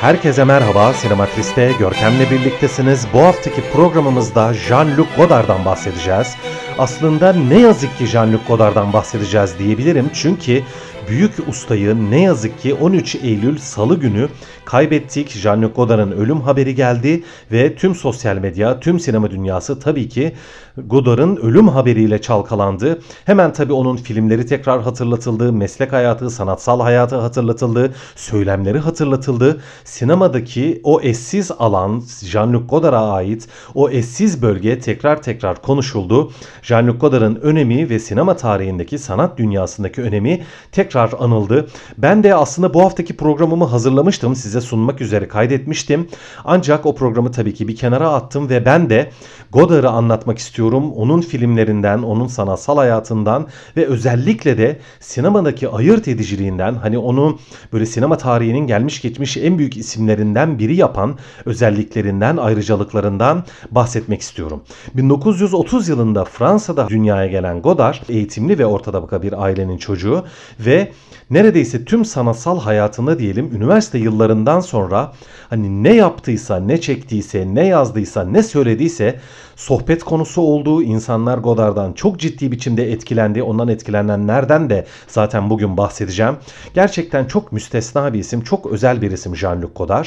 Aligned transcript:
Herkese 0.00 0.44
merhaba, 0.44 0.92
Sinematris'te 0.92 1.72
Görkem'le 1.78 2.30
birliktesiniz. 2.30 3.06
Bu 3.12 3.20
haftaki 3.22 3.62
programımızda 3.72 4.54
Jean-Luc 4.54 5.06
Godard'dan 5.16 5.64
bahsedeceğiz. 5.64 6.36
Aslında 6.78 7.32
ne 7.32 7.58
yazık 7.58 7.98
ki 7.98 8.04
Jean-Luc 8.04 8.46
Godard'dan 8.48 8.92
bahsedeceğiz 8.92 9.58
diyebilirim. 9.58 10.10
Çünkü 10.14 10.62
büyük 11.08 11.48
ustayı 11.48 12.10
ne 12.10 12.22
yazık 12.22 12.60
ki 12.60 12.74
13 12.74 13.14
Eylül 13.14 13.58
Salı 13.58 14.00
günü 14.00 14.28
kaybettik. 14.64 15.30
Jean-Luc 15.30 15.72
Godard'ın 15.72 16.10
ölüm 16.10 16.40
haberi 16.40 16.74
geldi 16.74 17.24
ve 17.52 17.74
tüm 17.74 17.94
sosyal 17.94 18.36
medya, 18.36 18.80
tüm 18.80 19.00
sinema 19.00 19.30
dünyası 19.30 19.80
tabii 19.80 20.08
ki 20.08 20.32
Godard'ın 20.76 21.36
ölüm 21.36 21.68
haberiyle 21.68 22.20
çalkalandı. 22.20 23.00
Hemen 23.24 23.52
tabii 23.52 23.72
onun 23.72 23.96
filmleri 23.96 24.46
tekrar 24.46 24.82
hatırlatıldı, 24.82 25.52
meslek 25.52 25.92
hayatı, 25.92 26.30
sanatsal 26.30 26.80
hayatı 26.80 27.16
hatırlatıldı, 27.16 27.94
söylemleri 28.16 28.78
hatırlatıldı. 28.78 29.60
Sinemadaki 29.84 30.80
o 30.84 31.00
eşsiz 31.00 31.50
alan, 31.58 32.02
Jean-Luc 32.22 32.66
Godard'a 32.66 33.12
ait 33.12 33.48
o 33.74 33.90
eşsiz 33.90 34.42
bölge 34.42 34.78
tekrar 34.78 35.22
tekrar 35.22 35.62
konuşuldu. 35.62 36.32
Jean-Luc 36.62 36.98
Godard'ın 36.98 37.36
önemi 37.36 37.90
ve 37.90 37.98
sinema 37.98 38.36
tarihindeki 38.36 38.98
sanat 38.98 39.38
dünyasındaki 39.38 40.02
önemi 40.02 40.42
tekrar 40.72 40.97
anıldı. 40.98 41.68
Ben 41.98 42.22
de 42.22 42.34
aslında 42.34 42.74
bu 42.74 42.82
haftaki 42.82 43.16
programımı 43.16 43.64
hazırlamıştım. 43.64 44.36
Size 44.36 44.60
sunmak 44.60 45.00
üzere 45.00 45.28
kaydetmiştim. 45.28 46.08
Ancak 46.44 46.86
o 46.86 46.94
programı 46.94 47.32
tabii 47.32 47.54
ki 47.54 47.68
bir 47.68 47.76
kenara 47.76 48.10
attım 48.10 48.48
ve 48.48 48.64
ben 48.64 48.90
de 48.90 49.10
Godard'ı 49.52 49.88
anlatmak 49.88 50.38
istiyorum. 50.38 50.92
Onun 50.92 51.20
filmlerinden, 51.20 52.02
onun 52.02 52.26
sanatsal 52.26 52.76
hayatından 52.76 53.46
ve 53.76 53.86
özellikle 53.86 54.58
de 54.58 54.78
sinemadaki 55.00 55.68
ayırt 55.68 56.08
ediciliğinden 56.08 56.74
hani 56.74 56.98
onu 56.98 57.38
böyle 57.72 57.86
sinema 57.86 58.16
tarihinin 58.18 58.66
gelmiş 58.66 59.02
geçmiş 59.02 59.36
en 59.36 59.58
büyük 59.58 59.76
isimlerinden 59.76 60.58
biri 60.58 60.76
yapan 60.76 61.18
özelliklerinden, 61.46 62.36
ayrıcalıklarından 62.36 63.44
bahsetmek 63.70 64.20
istiyorum. 64.20 64.62
1930 64.94 65.88
yılında 65.88 66.24
Fransa'da 66.24 66.88
dünyaya 66.88 67.26
gelen 67.26 67.62
Godard 67.62 68.08
eğitimli 68.08 68.58
ve 68.58 68.66
orta 68.66 69.22
bir 69.22 69.42
ailenin 69.42 69.78
çocuğu 69.78 70.24
ve 70.60 70.87
neredeyse 71.30 71.84
tüm 71.84 72.04
sanatsal 72.04 72.60
hayatında 72.60 73.18
diyelim 73.18 73.56
üniversite 73.56 73.98
yıllarından 73.98 74.60
sonra 74.60 75.12
hani 75.50 75.82
ne 75.82 75.94
yaptıysa, 75.94 76.60
ne 76.60 76.80
çektiyse, 76.80 77.46
ne 77.54 77.66
yazdıysa, 77.66 78.24
ne 78.24 78.42
söylediyse 78.42 79.20
sohbet 79.56 80.04
konusu 80.04 80.42
olduğu 80.42 80.82
insanlar 80.82 81.38
Godard'dan 81.38 81.92
çok 81.92 82.20
ciddi 82.20 82.52
biçimde 82.52 82.92
etkilendi. 82.92 83.42
Ondan 83.42 83.68
etkilenenlerden 83.68 84.70
de 84.70 84.86
zaten 85.08 85.50
bugün 85.50 85.76
bahsedeceğim. 85.76 86.36
Gerçekten 86.74 87.24
çok 87.24 87.52
müstesna 87.52 88.12
bir 88.12 88.18
isim, 88.18 88.40
çok 88.40 88.66
özel 88.66 89.02
bir 89.02 89.10
isim 89.10 89.32
Jean-Luc 89.34 89.72
Godard. 89.74 90.06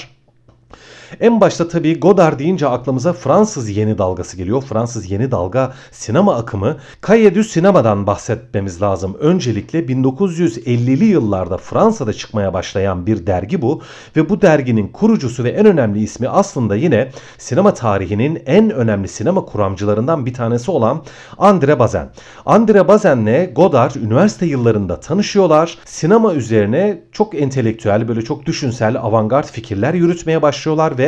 En 1.20 1.42
başta 1.42 1.68
tabii 1.68 2.00
Godard 2.00 2.40
deyince 2.40 2.68
aklımıza 2.68 3.14
Fransız 3.14 3.70
yeni 3.70 3.98
dalgası 3.98 4.38
geliyor. 4.38 4.62
Fransız 4.62 5.12
yeni 5.12 5.32
dalga 5.32 5.74
sinema 5.92 6.36
akımı. 6.36 6.78
Cahiers 7.08 7.48
Sinema'dan 7.48 8.08
bahsetmemiz 8.08 8.82
lazım. 8.82 9.18
Öncelikle 9.20 9.80
1950'li 9.80 11.06
yıllarda 11.06 11.58
Fransa'da 11.58 12.14
çıkmaya 12.14 12.54
başlayan 12.54 13.06
bir 13.06 13.28
dergi 13.28 13.62
bu. 13.62 13.82
Ve 14.16 14.30
bu 14.30 14.42
derginin 14.42 14.88
kurucusu 14.88 15.44
ve 15.44 15.50
en 15.50 15.66
önemli 15.66 16.00
ismi 16.04 16.30
aslında 16.30 16.76
yine 16.76 17.10
sinema 17.38 17.74
tarihinin 17.74 18.44
en 18.46 18.70
önemli 18.70 19.08
sinema 19.08 19.46
kuramcılarından 19.46 20.26
bir 20.26 20.34
tanesi 20.34 20.72
olan 20.72 21.04
André 21.38 21.80
Bazin. 21.80 22.06
André 22.46 22.88
Bazin'le 22.88 23.54
Godard 23.54 23.96
üniversite 23.96 24.46
yıllarında 24.46 25.00
tanışıyorlar. 25.00 25.78
Sinema 25.86 26.34
üzerine 26.34 27.02
çok 27.12 27.42
entelektüel, 27.42 28.08
böyle 28.08 28.22
çok 28.22 28.46
düşünsel, 28.46 28.98
avantgard 28.98 29.46
fikirler 29.46 29.94
yürütmeye 29.94 30.42
başlıyorlar 30.42 30.98
ve 30.98 31.01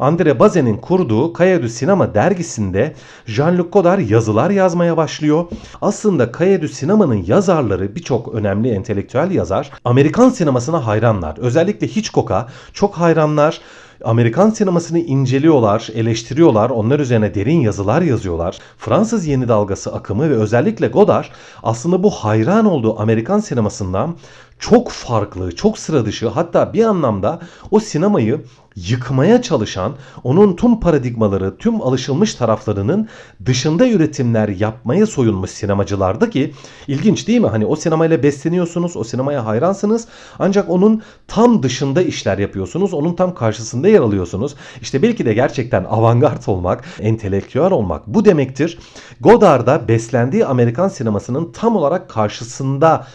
André 0.00 0.38
Bazin'in 0.38 0.76
kurduğu 0.76 1.34
du 1.34 1.68
Sinema 1.68 2.14
dergisinde 2.14 2.94
Jean-Luc 3.26 3.70
Godard 3.70 4.08
yazılar 4.08 4.50
yazmaya 4.50 4.96
başlıyor. 4.96 5.44
Aslında 5.82 6.32
du 6.32 6.68
Sinema'nın 6.68 7.24
yazarları 7.26 7.94
birçok 7.94 8.34
önemli 8.34 8.70
entelektüel 8.70 9.30
yazar 9.30 9.70
Amerikan 9.84 10.28
sinemasına 10.28 10.86
hayranlar. 10.86 11.38
Özellikle 11.38 11.86
Hitchcock'a 11.86 12.48
çok 12.72 12.94
hayranlar. 12.94 13.60
Amerikan 14.04 14.50
sinemasını 14.50 14.98
inceliyorlar, 14.98 15.88
eleştiriyorlar, 15.94 16.70
onlar 16.70 17.00
üzerine 17.00 17.34
derin 17.34 17.60
yazılar 17.60 18.02
yazıyorlar. 18.02 18.58
Fransız 18.78 19.26
yeni 19.26 19.48
dalgası 19.48 19.94
akımı 19.94 20.30
ve 20.30 20.34
özellikle 20.34 20.88
Godard 20.88 21.24
aslında 21.62 22.02
bu 22.02 22.10
hayran 22.10 22.66
olduğu 22.66 23.00
Amerikan 23.00 23.40
sinemasından 23.40 24.16
çok 24.58 24.90
farklı, 24.90 25.56
çok 25.56 25.78
sıra 25.78 26.06
dışı 26.06 26.28
hatta 26.28 26.72
bir 26.72 26.84
anlamda 26.84 27.40
o 27.70 27.80
sinemayı 27.80 28.44
yıkmaya 28.76 29.42
çalışan, 29.42 29.94
onun 30.24 30.56
tüm 30.56 30.80
paradigmaları, 30.80 31.56
tüm 31.56 31.82
alışılmış 31.82 32.34
taraflarının 32.34 33.08
dışında 33.46 33.88
üretimler 33.88 34.48
yapmaya 34.48 35.06
soyunmuş 35.06 35.50
sinemacılardı 35.50 36.30
ki 36.30 36.54
ilginç 36.88 37.28
değil 37.28 37.40
mi? 37.40 37.46
Hani 37.46 37.66
o 37.66 37.76
sinemayla 37.76 38.22
besleniyorsunuz, 38.22 38.96
o 38.96 39.04
sinemaya 39.04 39.46
hayransınız 39.46 40.08
ancak 40.38 40.70
onun 40.70 41.02
tam 41.28 41.62
dışında 41.62 42.02
işler 42.02 42.38
yapıyorsunuz, 42.38 42.94
onun 42.94 43.14
tam 43.14 43.34
karşısında 43.34 43.88
yer 43.88 44.00
alıyorsunuz. 44.00 44.54
İşte 44.82 45.02
belki 45.02 45.26
de 45.26 45.34
gerçekten 45.34 45.84
avantgard 45.84 46.46
olmak, 46.46 46.84
entelektüel 47.00 47.70
olmak 47.70 48.06
bu 48.06 48.24
demektir. 48.24 48.78
Godard'da 49.20 49.88
beslendiği 49.88 50.46
Amerikan 50.46 50.88
sinemasının 50.88 51.52
tam 51.52 51.76
olarak 51.76 52.08
karşısında 52.08 53.06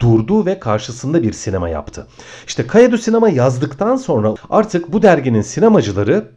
durdu 0.00 0.46
ve 0.46 0.58
karşısında 0.58 1.22
bir 1.22 1.32
sinema 1.32 1.68
yaptı. 1.68 2.06
İşte 2.46 2.66
Kayadu 2.66 2.98
Sinema 2.98 3.28
yazdıktan 3.28 3.96
sonra 3.96 4.34
artık 4.50 4.92
bu 4.92 5.02
derginin 5.02 5.42
sinemacıları 5.42 6.28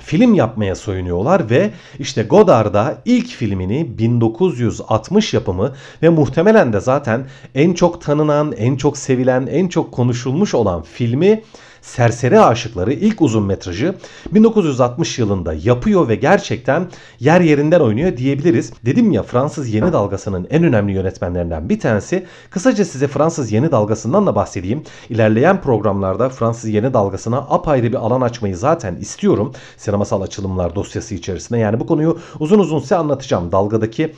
film 0.00 0.34
yapmaya 0.34 0.74
soyunuyorlar 0.74 1.50
ve 1.50 1.70
işte 1.98 2.22
Godard'a 2.22 2.98
ilk 3.04 3.26
filmini 3.26 3.98
1960 3.98 5.34
yapımı 5.34 5.72
ve 6.02 6.08
muhtemelen 6.08 6.72
de 6.72 6.80
zaten 6.80 7.26
en 7.54 7.74
çok 7.74 8.02
tanınan, 8.02 8.52
en 8.52 8.76
çok 8.76 8.98
sevilen, 8.98 9.46
en 9.46 9.68
çok 9.68 9.92
konuşulmuş 9.92 10.54
olan 10.54 10.82
filmi 10.82 11.42
Serseri 11.82 12.40
Aşıkları 12.40 12.92
ilk 12.92 13.22
uzun 13.22 13.44
metrajı 13.44 13.94
1960 14.32 15.18
yılında 15.18 15.54
yapıyor 15.54 16.08
ve 16.08 16.14
gerçekten 16.14 16.88
yer 17.20 17.40
yerinden 17.40 17.80
oynuyor 17.80 18.16
diyebiliriz. 18.16 18.72
Dedim 18.84 19.12
ya 19.12 19.22
Fransız 19.22 19.68
yeni 19.68 19.92
dalgasının 19.92 20.46
en 20.50 20.64
önemli 20.64 20.92
yönetmenlerinden 20.92 21.68
bir 21.68 21.80
tanesi. 21.80 22.26
Kısaca 22.50 22.84
size 22.84 23.08
Fransız 23.08 23.52
yeni 23.52 23.72
dalgasından 23.72 24.26
da 24.26 24.34
bahsedeyim. 24.34 24.82
İlerleyen 25.08 25.60
programlarda 25.60 26.28
Fransız 26.28 26.70
yeni 26.70 26.94
dalgasına 26.94 27.38
apayrı 27.38 27.86
bir 27.86 27.94
alan 27.94 28.20
açmayı 28.20 28.56
zaten 28.56 28.96
istiyorum. 28.96 29.52
Sinemasal 29.76 30.22
açılımlar 30.22 30.74
dosyası 30.74 31.14
içerisinde. 31.14 31.58
Yani 31.58 31.80
bu 31.80 31.86
konuyu 31.86 32.18
uzun 32.40 32.58
uzun 32.58 32.78
size 32.78 32.96
anlatacağım. 32.96 33.52
Dalgadaki 33.52 34.14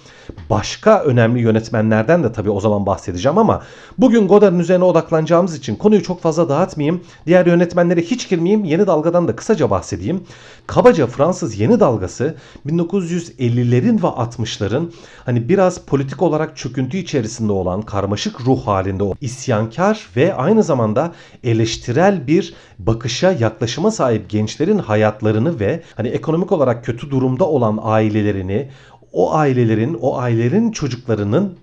başka 0.50 1.02
önemli 1.02 1.40
yönetmenlerden 1.40 2.24
de 2.24 2.32
tabii 2.32 2.50
o 2.50 2.60
zaman 2.60 2.86
bahsedeceğim 2.86 3.38
ama 3.38 3.62
bugün 3.98 4.28
Godard'ın 4.28 4.58
üzerine 4.58 4.84
odaklanacağımız 4.84 5.56
için 5.56 5.76
konuyu 5.76 6.02
çok 6.02 6.22
fazla 6.22 6.48
dağıtmayayım. 6.48 7.00
Diğer 7.26 7.53
yönetmenlere 7.54 8.02
hiç 8.02 8.28
girmeyeyim. 8.28 8.64
Yeni 8.64 8.86
dalgadan 8.86 9.28
da 9.28 9.36
kısaca 9.36 9.70
bahsedeyim. 9.70 10.24
Kabaca 10.66 11.06
Fransız 11.06 11.60
yeni 11.60 11.80
dalgası 11.80 12.34
1950'lerin 12.66 14.02
ve 14.02 14.06
60'ların 14.06 14.90
hani 15.24 15.48
biraz 15.48 15.78
politik 15.78 16.22
olarak 16.22 16.56
çöküntü 16.56 16.96
içerisinde 16.96 17.52
olan 17.52 17.82
karmaşık 17.82 18.40
ruh 18.40 18.66
halinde 18.66 19.02
o 19.02 19.14
isyankar 19.20 20.06
ve 20.16 20.34
aynı 20.34 20.62
zamanda 20.62 21.12
eleştirel 21.44 22.26
bir 22.26 22.54
bakışa 22.78 23.32
yaklaşıma 23.32 23.90
sahip 23.90 24.30
gençlerin 24.30 24.78
hayatlarını 24.78 25.60
ve 25.60 25.82
hani 25.96 26.08
ekonomik 26.08 26.52
olarak 26.52 26.84
kötü 26.84 27.10
durumda 27.10 27.44
olan 27.44 27.78
ailelerini 27.82 28.70
o 29.12 29.34
ailelerin, 29.34 29.94
o 30.00 30.18
ailelerin 30.18 30.70
çocuklarının 30.70 31.58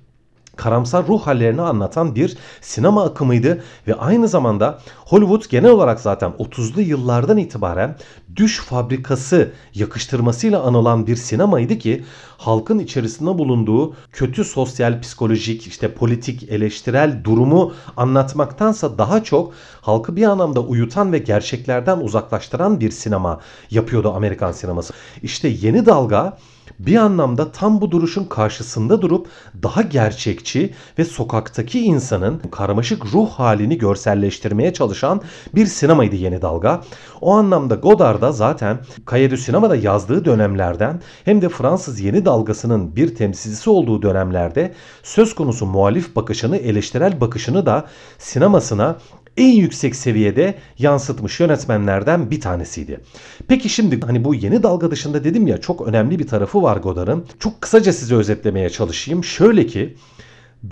karamsar 0.61 1.07
ruh 1.07 1.21
hallerini 1.21 1.61
anlatan 1.61 2.15
bir 2.15 2.37
sinema 2.61 3.05
akımıydı 3.05 3.63
ve 3.87 3.95
aynı 3.95 4.27
zamanda 4.27 4.79
Hollywood 5.05 5.49
genel 5.49 5.71
olarak 5.71 5.99
zaten 5.99 6.31
30'lu 6.31 6.81
yıllardan 6.81 7.37
itibaren 7.37 7.95
düş 8.35 8.59
fabrikası 8.59 9.51
yakıştırmasıyla 9.73 10.61
anılan 10.61 11.07
bir 11.07 11.15
sinemaydı 11.15 11.77
ki 11.77 12.03
halkın 12.37 12.79
içerisinde 12.79 13.37
bulunduğu 13.37 13.95
kötü 14.11 14.43
sosyal, 14.43 15.01
psikolojik, 15.01 15.67
işte 15.67 15.93
politik, 15.93 16.43
eleştirel 16.43 17.23
durumu 17.23 17.73
anlatmaktansa 17.97 18.97
daha 18.97 19.23
çok 19.23 19.53
halkı 19.81 20.15
bir 20.15 20.23
anlamda 20.23 20.59
uyutan 20.61 21.13
ve 21.13 21.17
gerçeklerden 21.17 21.97
uzaklaştıran 21.97 22.79
bir 22.79 22.91
sinema 22.91 23.39
yapıyordu 23.71 24.13
Amerikan 24.15 24.51
sineması. 24.51 24.93
İşte 25.23 25.47
yeni 25.47 25.85
dalga 25.85 26.37
bir 26.79 26.95
anlamda 26.95 27.51
tam 27.51 27.81
bu 27.81 27.91
duruşun 27.91 28.25
karşısında 28.25 29.01
durup 29.01 29.27
daha 29.63 29.81
gerçekçi 29.81 30.73
ve 30.99 31.05
sokaktaki 31.05 31.79
insanın 31.79 32.41
karmaşık 32.51 33.05
ruh 33.13 33.29
halini 33.29 33.77
görselleştirmeye 33.77 34.73
çalışan 34.73 35.21
bir 35.55 35.65
sinemaydı 35.65 36.15
Yeni 36.15 36.41
Dalga. 36.41 36.81
O 37.21 37.33
anlamda 37.33 37.75
Godard 37.75 38.21
da 38.21 38.31
zaten 38.31 38.79
du 39.11 39.37
Sinema'da 39.37 39.75
yazdığı 39.75 40.25
dönemlerden 40.25 41.01
hem 41.25 41.41
de 41.41 41.49
Fransız 41.49 41.99
Yeni 41.99 42.25
Dalgası'nın 42.25 42.95
bir 42.95 43.15
temsilcisi 43.15 43.69
olduğu 43.69 44.01
dönemlerde 44.01 44.73
söz 45.03 45.35
konusu 45.35 45.65
muhalif 45.65 46.15
bakışını, 46.15 46.57
eleştirel 46.57 47.21
bakışını 47.21 47.65
da 47.65 47.85
sinemasına 48.17 48.97
en 49.37 49.51
yüksek 49.51 49.95
seviyede 49.95 50.55
yansıtmış 50.77 51.39
yönetmenlerden 51.39 52.31
bir 52.31 52.41
tanesiydi. 52.41 52.99
Peki 53.47 53.69
şimdi 53.69 54.05
hani 54.05 54.23
bu 54.23 54.35
yeni 54.35 54.63
dalga 54.63 54.91
dışında 54.91 55.23
dedim 55.23 55.47
ya 55.47 55.61
çok 55.61 55.87
önemli 55.87 56.19
bir 56.19 56.27
tarafı 56.27 56.61
var 56.61 56.77
Godard'ın. 56.77 57.25
Çok 57.39 57.61
kısaca 57.61 57.93
size 57.93 58.15
özetlemeye 58.15 58.69
çalışayım. 58.69 59.23
Şöyle 59.23 59.67
ki 59.67 59.95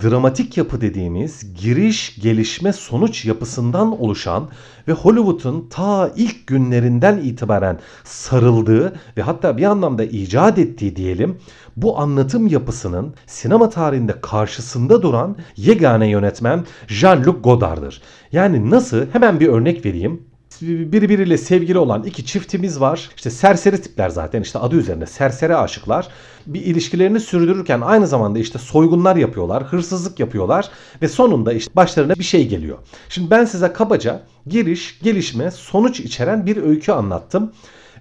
dramatik 0.02 0.56
yapı 0.56 0.80
dediğimiz 0.80 1.54
giriş, 1.54 2.20
gelişme, 2.20 2.72
sonuç 2.72 3.24
yapısından 3.24 4.00
oluşan 4.00 4.48
ve 4.88 4.92
Hollywood'un 4.92 5.66
ta 5.70 6.12
ilk 6.16 6.46
günlerinden 6.46 7.18
itibaren 7.18 7.78
sarıldığı 8.04 8.94
ve 9.16 9.22
hatta 9.22 9.56
bir 9.56 9.64
anlamda 9.64 10.04
icat 10.04 10.58
ettiği 10.58 10.96
diyelim 10.96 11.38
bu 11.76 11.98
anlatım 11.98 12.46
yapısının 12.46 13.14
sinema 13.26 13.70
tarihinde 13.70 14.20
karşısında 14.20 15.02
duran 15.02 15.36
yegane 15.56 16.08
yönetmen 16.08 16.64
Jean-Luc 16.88 17.40
Godard'dır. 17.40 18.02
Yani 18.32 18.70
nasıl? 18.70 19.06
Hemen 19.12 19.40
bir 19.40 19.48
örnek 19.48 19.84
vereyim 19.84 20.29
birbiriyle 20.60 21.38
sevgili 21.38 21.78
olan 21.78 22.02
iki 22.02 22.26
çiftimiz 22.26 22.80
var. 22.80 23.10
İşte 23.16 23.30
serseri 23.30 23.82
tipler 23.82 24.08
zaten 24.08 24.42
işte 24.42 24.58
adı 24.58 24.76
üzerinde 24.76 25.06
serseri 25.06 25.56
aşıklar. 25.56 26.08
Bir 26.46 26.60
ilişkilerini 26.60 27.20
sürdürürken 27.20 27.80
aynı 27.80 28.06
zamanda 28.06 28.38
işte 28.38 28.58
soygunlar 28.58 29.16
yapıyorlar, 29.16 29.64
hırsızlık 29.64 30.20
yapıyorlar 30.20 30.70
ve 31.02 31.08
sonunda 31.08 31.52
işte 31.52 31.76
başlarına 31.76 32.14
bir 32.14 32.24
şey 32.24 32.48
geliyor. 32.48 32.78
Şimdi 33.08 33.30
ben 33.30 33.44
size 33.44 33.72
kabaca 33.72 34.22
giriş, 34.46 35.00
gelişme, 35.02 35.50
sonuç 35.50 36.00
içeren 36.00 36.46
bir 36.46 36.56
öykü 36.56 36.92
anlattım. 36.92 37.52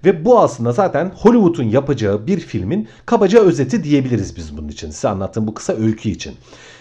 Ve 0.06 0.26
bu 0.26 0.40
aslında 0.40 0.72
zaten 0.72 1.12
Hollywood'un 1.16 1.64
yapacağı 1.64 2.28
bir 2.28 2.40
filmin 2.40 2.88
kabaca 3.06 3.40
özeti 3.40 3.84
diyebiliriz 3.84 4.38
biz 4.38 4.58
bunun 4.58 4.68
için. 4.68 4.92
Size 4.92 5.10
anlattığım 5.10 5.48
bu 5.48 5.54
kısa 5.54 5.74
öykü 5.74 6.10
için. 6.10 6.36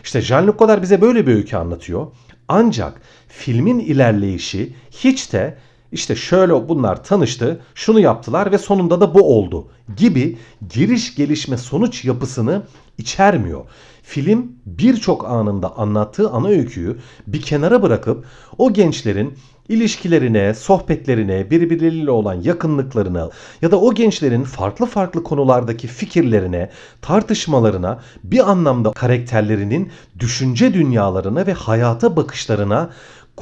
İşte 0.04 0.18
Jean-Luc 0.18 0.56
Godard 0.56 0.82
bize 0.82 1.00
böyle 1.00 1.26
bir 1.26 1.34
öykü 1.34 1.56
anlatıyor. 1.56 2.06
Ancak 2.48 3.00
filmin 3.28 3.78
ilerleyişi 3.78 4.74
hiç 4.90 5.32
de 5.32 5.58
işte 5.92 6.16
şöyle 6.16 6.68
bunlar 6.68 7.04
tanıştı, 7.04 7.60
şunu 7.74 8.00
yaptılar 8.00 8.52
ve 8.52 8.58
sonunda 8.58 9.00
da 9.00 9.14
bu 9.14 9.38
oldu 9.38 9.68
gibi 9.96 10.38
giriş 10.70 11.14
gelişme 11.14 11.56
sonuç 11.56 12.04
yapısını 12.04 12.62
içermiyor. 12.98 13.64
Film 14.02 14.52
birçok 14.66 15.24
anında 15.24 15.78
anlattığı 15.78 16.30
ana 16.30 16.48
öyküyü 16.48 16.98
bir 17.26 17.42
kenara 17.42 17.82
bırakıp 17.82 18.26
o 18.58 18.72
gençlerin 18.72 19.38
ilişkilerine, 19.68 20.54
sohbetlerine, 20.54 21.50
birbirleriyle 21.50 22.10
olan 22.10 22.34
yakınlıklarına 22.34 23.30
ya 23.62 23.70
da 23.70 23.80
o 23.80 23.94
gençlerin 23.94 24.44
farklı 24.44 24.86
farklı 24.86 25.22
konulardaki 25.22 25.86
fikirlerine, 25.86 26.70
tartışmalarına, 27.02 28.00
bir 28.24 28.50
anlamda 28.50 28.92
karakterlerinin 28.92 29.90
düşünce 30.18 30.74
dünyalarına 30.74 31.46
ve 31.46 31.52
hayata 31.52 32.16
bakışlarına 32.16 32.90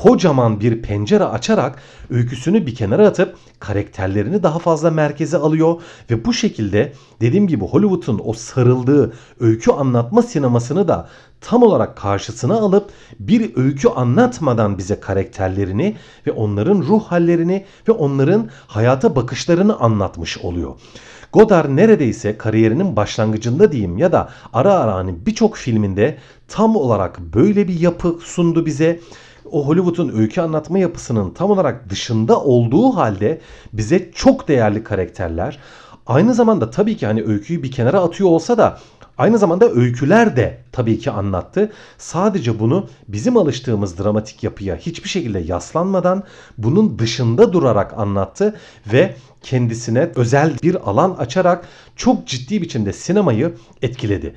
kocaman 0.03 0.61
bir 0.61 0.83
pencere 0.83 1.25
açarak 1.25 1.79
öyküsünü 2.11 2.67
bir 2.67 2.75
kenara 2.75 3.07
atıp 3.07 3.37
karakterlerini 3.61 4.43
daha 4.43 4.59
fazla 4.59 4.91
merkeze 4.91 5.37
alıyor 5.37 5.83
ve 6.11 6.25
bu 6.25 6.33
şekilde 6.33 6.93
dediğim 7.21 7.47
gibi 7.47 7.65
Hollywood'un 7.65 8.21
o 8.25 8.33
sarıldığı 8.33 9.13
öykü 9.41 9.73
anlatma 9.73 10.23
sinemasını 10.23 10.89
da 10.89 11.09
tam 11.41 11.63
olarak 11.63 11.97
karşısına 11.97 12.55
alıp 12.55 12.91
bir 13.21 13.57
öykü 13.57 13.89
anlatmadan 13.89 14.79
bize 14.79 15.01
karakterlerini 15.01 15.97
ve 16.27 16.33
onların 16.33 16.83
ruh 16.83 17.05
hallerini 17.05 17.65
ve 17.89 17.93
onların 17.93 18.49
hayata 18.67 19.17
bakışlarını 19.17 19.77
anlatmış 19.81 20.39
oluyor. 20.39 20.75
Godard 21.33 21.77
neredeyse 21.77 22.39
kariyerinin 22.39 22.97
başlangıcında 22.97 23.73
diyeyim 23.73 23.99
ya 23.99 24.13
da 24.13 24.29
ara 24.53 24.75
ara 24.75 24.95
hani 24.95 25.27
birçok 25.27 25.57
filminde 25.57 26.19
tam 26.49 26.77
olarak 26.77 27.21
böyle 27.21 27.69
bir 27.69 27.81
yapı 27.81 28.19
sundu 28.21 28.67
bize 28.67 29.01
o 29.51 29.67
Hollywood'un 29.67 30.19
öykü 30.19 30.41
anlatma 30.41 30.79
yapısının 30.79 31.31
tam 31.31 31.51
olarak 31.51 31.91
dışında 31.91 32.41
olduğu 32.41 32.97
halde 32.97 33.41
bize 33.73 34.11
çok 34.15 34.49
değerli 34.49 34.85
karakterler 34.85 35.59
aynı 36.07 36.35
zamanda 36.35 36.71
tabii 36.71 36.97
ki 36.97 37.07
hani 37.07 37.23
öyküyü 37.23 37.63
bir 37.63 37.71
kenara 37.71 38.01
atıyor 38.01 38.31
olsa 38.31 38.59
da 38.59 38.79
Aynı 39.19 39.39
zamanda 39.39 39.71
öyküler 39.71 40.37
de 40.37 40.59
tabii 40.73 40.99
ki 40.99 41.11
anlattı. 41.11 41.73
Sadece 41.99 42.59
bunu 42.61 42.89
bizim 43.09 43.37
alıştığımız 43.37 43.99
dramatik 43.99 44.43
yapıya 44.43 44.77
hiçbir 44.77 45.09
şekilde 45.09 45.39
yaslanmadan 45.39 46.23
bunun 46.59 46.99
dışında 46.99 47.53
durarak 47.53 47.99
anlattı 47.99 48.57
ve 48.93 49.15
kendisine 49.43 50.11
özel 50.17 50.53
bir 50.63 50.91
alan 50.91 51.11
açarak 51.11 51.69
çok 51.97 52.27
ciddi 52.27 52.63
biçimde 52.63 52.93
sinemayı 52.93 53.55
etkiledi. 53.83 54.35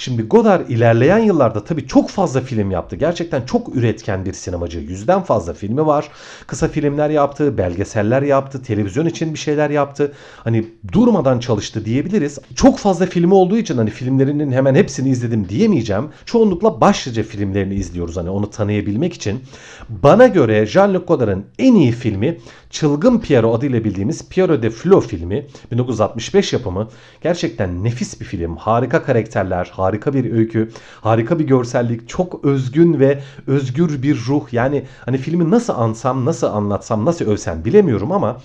Şimdi 0.00 0.22
Godard 0.22 0.68
ilerleyen 0.68 1.18
yıllarda 1.18 1.64
tabii 1.64 1.86
çok 1.86 2.10
fazla 2.10 2.40
film 2.40 2.70
yaptı. 2.70 2.96
Gerçekten 2.96 3.42
çok 3.42 3.76
üretken 3.76 4.24
bir 4.24 4.32
sinemacı. 4.32 4.78
Yüzden 4.78 5.22
fazla 5.22 5.52
filmi 5.52 5.86
var. 5.86 6.08
Kısa 6.46 6.68
filmler 6.68 7.10
yaptı, 7.10 7.58
belgeseller 7.58 8.22
yaptı, 8.22 8.62
televizyon 8.62 9.06
için 9.06 9.34
bir 9.34 9.38
şeyler 9.38 9.70
yaptı. 9.70 10.12
Hani 10.36 10.66
durmadan 10.92 11.38
çalıştı 11.38 11.84
diyebiliriz. 11.84 12.38
Çok 12.54 12.78
fazla 12.78 13.06
filmi 13.06 13.34
olduğu 13.34 13.58
için 13.58 13.76
hani 13.76 13.90
filmlerinin 13.90 14.52
hemen 14.52 14.74
hepsini 14.74 15.08
izledim 15.08 15.48
diyemeyeceğim. 15.48 16.08
Çoğunlukla 16.26 16.80
başlıca 16.80 17.22
filmlerini 17.22 17.74
izliyoruz 17.74 18.16
hani 18.16 18.30
onu 18.30 18.50
tanıyabilmek 18.50 19.14
için. 19.14 19.40
Bana 19.88 20.26
göre 20.26 20.62
Jean-Luc 20.62 21.04
Godard'ın 21.04 21.44
en 21.58 21.74
iyi 21.74 21.92
filmi 21.92 22.38
Çılgın 22.70 23.18
Piero 23.18 23.54
adıyla 23.54 23.84
bildiğimiz 23.84 24.28
Piero 24.28 24.62
de 24.62 24.70
Flo 24.70 25.00
filmi 25.00 25.46
1965 25.72 26.52
yapımı. 26.52 26.88
Gerçekten 27.20 27.84
nefis 27.84 28.20
bir 28.20 28.24
film. 28.24 28.56
Harika 28.56 29.02
karakterler, 29.02 29.70
harika 29.72 29.87
bir 29.92 30.32
öykü, 30.32 30.70
harika 31.00 31.38
bir 31.38 31.46
görsellik, 31.46 32.08
çok 32.08 32.44
özgün 32.44 33.00
ve 33.00 33.22
özgür 33.46 34.02
bir 34.02 34.18
ruh. 34.26 34.52
Yani 34.52 34.84
hani 35.04 35.18
filmi 35.18 35.50
nasıl 35.50 35.72
ansam, 35.72 36.24
nasıl 36.24 36.46
anlatsam, 36.46 37.04
nasıl 37.04 37.24
övsem 37.24 37.64
bilemiyorum 37.64 38.12
ama 38.12 38.40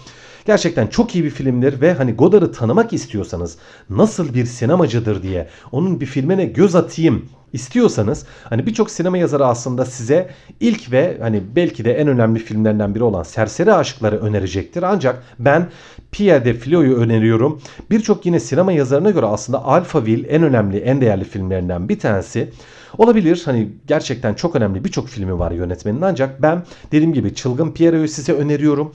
Gerçekten 0.45 0.88
çok 0.88 1.16
iyi 1.16 1.24
bir 1.24 1.30
filmdir 1.30 1.81
ve 1.81 1.94
hani 1.94 2.13
Godard'ı 2.13 2.51
tanımak 2.51 2.94
istiyorsanız 2.94 3.57
nasıl 3.90 4.34
bir 4.34 4.45
sinemacıdır 4.45 5.24
diye 5.24 5.48
onun 5.72 6.01
bir 6.01 6.06
filmine 6.06 6.45
göz 6.45 6.75
atayım 6.75 7.25
istiyorsanız 7.54 8.25
hani 8.44 8.66
birçok 8.66 8.92
sinema 8.92 9.18
yazarı 9.18 9.45
aslında 9.45 9.86
size 9.86 10.30
ilk 10.60 10.92
ve 10.92 11.18
hani 11.22 11.42
belki 11.56 11.86
de 11.86 11.94
en 11.94 12.07
önemli 12.07 12.40
filmlerinden 12.40 12.95
biri 12.95 13.04
olan 13.04 13.24
Serseri 13.24 13.74
Aşıkları 13.74 14.18
önerecektir. 14.19 14.84
Ancak 14.84 15.24
ben 15.40 15.69
Pierre 16.12 16.46
de 16.46 16.54
Filio'yu 16.54 16.96
öneriyorum. 16.96 17.62
Birçok 17.92 18.25
yine 18.25 18.39
sinema 18.39 18.72
yazarına 18.72 19.12
göre 19.12 19.25
aslında 19.25 19.65
Alphaville 19.65 20.27
en 20.27 20.44
önemli, 20.44 20.77
en 20.77 21.01
değerli 21.01 21.24
filmlerinden 21.24 21.89
bir 21.89 22.00
tanesi. 22.00 22.50
Olabilir 22.98 23.41
hani 23.46 23.70
gerçekten 23.88 24.34
çok 24.34 24.56
önemli 24.56 24.84
birçok 24.84 25.08
filmi 25.08 25.39
var 25.39 25.51
yönetmenin 25.51 26.01
ancak 26.01 26.41
ben 26.41 26.63
dediğim 26.91 27.13
gibi 27.13 27.36
Çılgın 27.36 27.72
Pierre'yi 27.72 28.08
size 28.08 28.34
öneriyorum. 28.34 28.94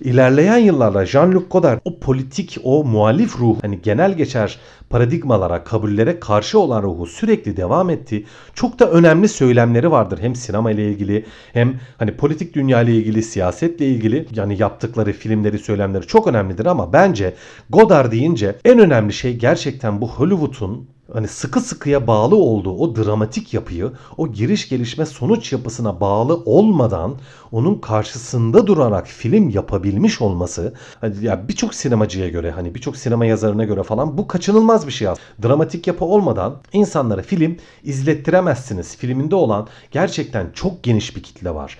İlerleyen 0.00 0.58
yıllarda 0.58 1.02
Jean-Luc 1.04 1.48
Godard 1.50 1.80
o 1.84 1.98
politik, 1.98 2.58
o 2.64 2.84
muhalif 2.84 3.38
ruh 3.38 3.56
hani 3.62 3.82
genel 3.82 4.16
geçer 4.16 4.58
paradigmalara, 4.90 5.64
kabullere 5.64 6.20
karşı 6.20 6.58
olan 6.58 6.82
ruhu 6.82 7.06
sürekli 7.06 7.56
devam 7.56 7.90
etti. 7.90 8.24
Çok 8.54 8.78
da 8.78 8.90
önemli 8.90 9.28
söylemleri 9.28 9.90
vardır 9.90 10.18
hem 10.22 10.36
sinema 10.36 10.70
ile 10.70 10.88
ilgili 10.88 11.24
hem 11.52 11.80
hani 11.98 12.16
politik 12.16 12.54
dünya 12.54 12.82
ile 12.82 12.94
ilgili, 12.94 13.22
siyasetle 13.22 13.86
ilgili 13.86 14.26
yani 14.34 14.56
yaptıkları 14.60 15.12
filmleri, 15.12 15.58
söylemleri 15.58 16.06
çok 16.06 16.26
önemlidir 16.26 16.66
ama 16.66 16.92
bence 16.92 17.34
Godard 17.70 18.12
deyince 18.12 18.56
en 18.64 18.78
önemli 18.78 19.12
şey 19.12 19.36
gerçekten 19.36 20.00
bu 20.00 20.08
Hollywood'un 20.08 20.88
hani 21.12 21.28
sıkı 21.28 21.60
sıkıya 21.60 22.06
bağlı 22.06 22.36
olduğu 22.36 22.72
o 22.72 22.96
dramatik 22.96 23.54
yapıyı 23.54 23.92
o 24.16 24.32
giriş 24.32 24.68
gelişme 24.68 25.06
sonuç 25.06 25.52
yapısına 25.52 26.00
bağlı 26.00 26.36
olmadan 26.44 27.14
onun 27.52 27.74
karşısında 27.74 28.66
durarak 28.66 29.06
film 29.06 29.48
yapabilmiş 29.48 30.22
olması 30.22 30.74
hani 31.00 31.24
ya 31.24 31.48
birçok 31.48 31.74
sinemacıya 31.74 32.28
göre 32.28 32.50
hani 32.50 32.74
birçok 32.74 32.96
sinema 32.96 33.26
yazarına 33.26 33.64
göre 33.64 33.82
falan 33.82 34.18
bu 34.18 34.26
kaçınılmaz 34.26 34.86
bir 34.86 34.92
şey 34.92 35.08
aslında. 35.08 35.48
Dramatik 35.48 35.86
yapı 35.86 36.04
olmadan 36.04 36.56
insanlara 36.72 37.22
film 37.22 37.56
izlettiremezsiniz. 37.82 38.96
Filminde 38.96 39.34
olan 39.34 39.68
gerçekten 39.90 40.50
çok 40.54 40.82
geniş 40.82 41.16
bir 41.16 41.22
kitle 41.22 41.54
var. 41.54 41.78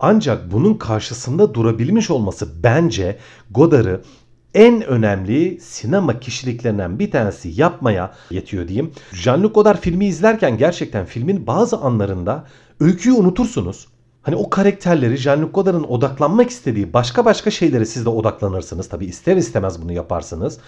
Ancak 0.00 0.52
bunun 0.52 0.74
karşısında 0.74 1.54
durabilmiş 1.54 2.10
olması 2.10 2.62
bence 2.62 3.18
Godard'ı 3.50 4.02
en 4.56 4.82
önemli 4.82 5.60
sinema 5.60 6.20
kişiliklerinden 6.20 6.98
bir 6.98 7.10
tanesi 7.10 7.52
yapmaya 7.60 8.14
yetiyor 8.30 8.68
diyeyim. 8.68 8.92
Jean-Luc 9.12 9.52
Godard 9.52 9.78
filmi 9.78 10.06
izlerken 10.06 10.58
gerçekten 10.58 11.04
filmin 11.04 11.46
bazı 11.46 11.76
anlarında 11.76 12.44
öyküyü 12.80 13.14
unutursunuz. 13.14 13.88
Hani 14.22 14.36
o 14.36 14.50
karakterleri 14.50 15.14
Jean-Luc 15.14 15.50
Godard'ın 15.50 15.84
odaklanmak 15.84 16.50
istediği 16.50 16.92
başka 16.92 17.24
başka 17.24 17.50
şeylere 17.50 17.84
siz 17.84 18.04
de 18.04 18.08
odaklanırsınız. 18.08 18.88
Tabi 18.88 19.06
ister 19.06 19.36
istemez 19.36 19.82
bunu 19.82 19.92
yaparsınız. 19.92 20.58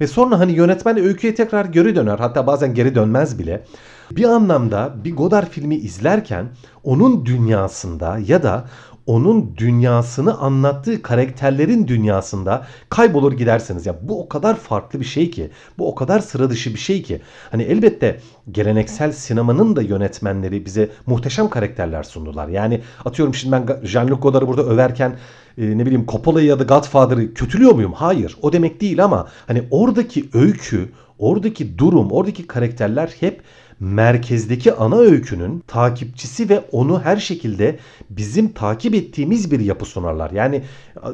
Ve 0.00 0.06
sonra 0.06 0.38
hani 0.38 0.52
yönetmen 0.52 0.98
öyküye 0.98 1.34
tekrar 1.34 1.64
geri 1.64 1.96
döner. 1.96 2.18
Hatta 2.18 2.46
bazen 2.46 2.74
geri 2.74 2.94
dönmez 2.94 3.38
bile. 3.38 3.64
Bir 4.10 4.24
anlamda 4.24 4.94
bir 5.04 5.16
Godard 5.16 5.46
filmi 5.46 5.76
izlerken 5.76 6.48
onun 6.84 7.26
dünyasında 7.26 8.18
ya 8.26 8.42
da 8.42 8.64
onun 9.08 9.56
dünyasını 9.56 10.38
anlattığı 10.38 11.02
karakterlerin 11.02 11.88
dünyasında 11.88 12.66
kaybolur 12.88 13.32
gidersiniz. 13.32 13.86
Ya 13.86 13.96
bu 14.02 14.22
o 14.22 14.28
kadar 14.28 14.56
farklı 14.56 15.00
bir 15.00 15.04
şey 15.04 15.30
ki. 15.30 15.50
Bu 15.78 15.88
o 15.88 15.94
kadar 15.94 16.20
sıra 16.20 16.50
dışı 16.50 16.74
bir 16.74 16.78
şey 16.78 17.02
ki. 17.02 17.20
Hani 17.50 17.62
elbette 17.62 18.20
geleneksel 18.50 19.12
sinemanın 19.12 19.76
da 19.76 19.82
yönetmenleri 19.82 20.66
bize 20.66 20.90
muhteşem 21.06 21.50
karakterler 21.50 22.02
sundular. 22.02 22.48
Yani 22.48 22.80
atıyorum 23.04 23.34
şimdi 23.34 23.52
ben 23.52 23.62
Jean-Luc 23.66 24.20
Godard'ı 24.20 24.48
burada 24.48 24.62
överken 24.62 25.16
e, 25.58 25.78
ne 25.78 25.86
bileyim 25.86 26.06
Coppola'yı 26.08 26.46
ya 26.46 26.58
da 26.58 26.64
Godfather'ı 26.64 27.34
kötülüyor 27.34 27.72
muyum? 27.72 27.92
Hayır. 27.92 28.36
O 28.42 28.52
demek 28.52 28.80
değil 28.80 29.04
ama 29.04 29.28
hani 29.46 29.62
oradaki 29.70 30.24
öykü, 30.34 30.92
oradaki 31.18 31.78
durum, 31.78 32.12
oradaki 32.12 32.46
karakterler 32.46 33.10
hep 33.20 33.42
merkezdeki 33.80 34.72
ana 34.74 34.96
öykünün 34.96 35.64
takipçisi 35.66 36.48
ve 36.48 36.64
onu 36.72 37.00
her 37.00 37.16
şekilde 37.16 37.78
bizim 38.10 38.52
takip 38.52 38.94
ettiğimiz 38.94 39.50
bir 39.50 39.60
yapı 39.60 39.84
sunarlar. 39.84 40.30
Yani 40.30 40.62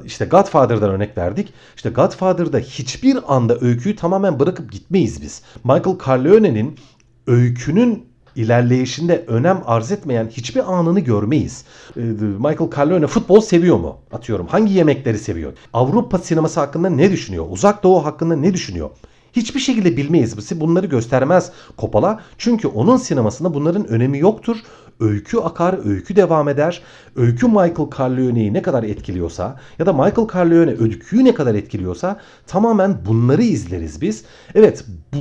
işte 0.04 0.24
Godfather'dan 0.24 0.90
örnek 0.90 1.18
verdik. 1.18 1.52
İşte 1.76 1.90
Godfather'da 1.90 2.58
hiçbir 2.58 3.18
anda 3.28 3.58
öyküyü 3.60 3.96
tamamen 3.96 4.40
bırakıp 4.40 4.72
gitmeyiz 4.72 5.22
biz. 5.22 5.42
Michael 5.64 5.98
Corleone'nin 6.04 6.78
öykünün 7.26 8.04
ilerleyişinde 8.36 9.24
önem 9.26 9.62
arz 9.66 9.92
etmeyen 9.92 10.28
hiçbir 10.28 10.72
anını 10.72 11.00
görmeyiz. 11.00 11.64
Ee, 11.96 12.00
Michael 12.38 12.70
Corleone 12.70 13.06
futbol 13.06 13.40
seviyor 13.40 13.76
mu? 13.76 13.98
Atıyorum. 14.12 14.46
Hangi 14.46 14.72
yemekleri 14.72 15.18
seviyor? 15.18 15.52
Avrupa 15.72 16.18
sineması 16.18 16.60
hakkında 16.60 16.90
ne 16.90 17.12
düşünüyor? 17.12 17.46
Uzak 17.50 17.82
Doğu 17.82 18.04
hakkında 18.04 18.36
ne 18.36 18.54
düşünüyor? 18.54 18.90
Hiçbir 19.36 19.60
şekilde 19.60 19.96
bilmeyiz. 19.96 20.36
Bizi 20.36 20.60
bunları 20.60 20.86
göstermez 20.86 21.52
Coppola. 21.78 22.20
Çünkü 22.38 22.68
onun 22.68 22.96
sinemasında 22.96 23.54
bunların 23.54 23.88
önemi 23.88 24.18
yoktur. 24.18 24.56
Öykü 25.00 25.38
akar, 25.38 25.88
öykü 25.88 26.16
devam 26.16 26.48
eder. 26.48 26.82
Öykü 27.16 27.46
Michael 27.46 27.90
Corleone'yi 27.96 28.52
ne 28.52 28.62
kadar 28.62 28.82
etkiliyorsa 28.82 29.60
ya 29.78 29.86
da 29.86 29.92
Michael 29.92 30.28
Corleone 30.28 30.70
öyküyü 30.70 31.24
ne 31.24 31.34
kadar 31.34 31.54
etkiliyorsa 31.54 32.20
tamamen 32.46 32.98
bunları 33.06 33.42
izleriz 33.42 34.00
biz. 34.00 34.24
Evet 34.54 34.84
bu, 35.12 35.18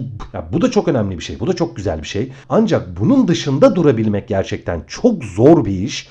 bu 0.54 0.62
da 0.62 0.72
çok 0.72 0.88
önemli 0.88 1.18
bir 1.18 1.24
şey. 1.24 1.40
Bu 1.40 1.48
da 1.48 1.54
çok 1.54 1.76
güzel 1.76 2.02
bir 2.02 2.08
şey. 2.08 2.32
Ancak 2.50 3.00
bunun 3.00 3.28
dışında 3.28 3.76
durabilmek 3.76 4.28
gerçekten 4.28 4.84
çok 4.88 5.24
zor 5.24 5.66
bir 5.66 5.80
iş. 5.80 6.08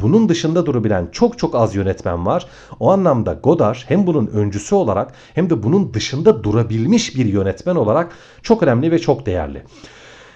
Bunun 0.00 0.28
dışında 0.28 0.66
durabilen 0.66 1.08
çok 1.12 1.38
çok 1.38 1.54
az 1.54 1.74
yönetmen 1.74 2.26
var. 2.26 2.46
O 2.80 2.90
anlamda 2.90 3.32
Godard 3.32 3.76
hem 3.86 4.06
bunun 4.06 4.26
öncüsü 4.26 4.74
olarak 4.74 5.12
hem 5.34 5.50
de 5.50 5.62
bunun 5.62 5.94
dışında 5.94 6.44
durabilmiş 6.44 7.16
bir 7.16 7.26
yönetmen 7.26 7.76
olarak 7.76 8.12
çok 8.42 8.62
önemli 8.62 8.90
ve 8.90 8.98
çok 8.98 9.26
değerli. 9.26 9.62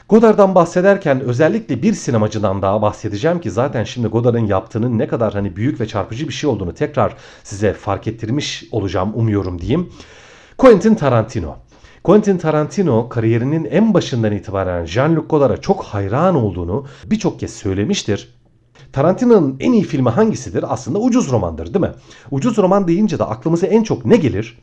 Godard'dan 0.09 0.55
bahsederken 0.55 1.21
özellikle 1.21 1.83
bir 1.83 1.93
sinemacıdan 1.93 2.62
daha 2.62 2.83
bahsedeceğim 2.83 3.41
ki 3.41 3.50
zaten 3.50 3.85
şimdi 3.85 4.09
Godard'ın 4.09 4.47
yaptığının 4.47 4.99
ne 4.99 5.09
kadar 5.09 5.33
hani 5.33 5.57
büyük 5.57 5.81
ve 5.81 5.88
çarpıcı 5.88 6.29
bir 6.29 6.33
şey 6.33 6.50
olduğunu 6.50 6.75
tekrar 6.75 7.17
size 7.45 7.73
fark 7.73 8.07
ettirmiş 8.07 8.65
olacağım 8.73 9.12
umuyorum 9.15 9.61
diyeyim. 9.61 9.93
Quentin 10.59 10.95
Tarantino. 10.95 11.57
Quentin 12.05 12.38
Tarantino 12.38 13.09
kariyerinin 13.09 13.65
en 13.65 13.95
başından 13.95 14.33
itibaren 14.33 14.85
Jean-Luc 14.85 15.27
Godard'a 15.27 15.57
çok 15.57 15.85
hayran 15.85 16.35
olduğunu 16.35 16.87
birçok 17.07 17.41
kez 17.41 17.55
söylemiştir. 17.55 18.38
Tarantino'nun 18.92 19.57
en 19.61 19.73
iyi 19.73 19.83
filmi 19.83 20.09
hangisidir? 20.09 20.73
Aslında 20.73 20.99
ucuz 20.99 21.30
romandır 21.30 21.75
değil 21.75 21.85
mi? 21.85 21.92
Ucuz 22.30 22.57
roman 22.59 22.88
deyince 22.88 23.18
de 23.18 23.25
aklımıza 23.25 23.66
en 23.66 23.83
çok 23.83 24.04
ne 24.04 24.16
gelir? 24.16 24.59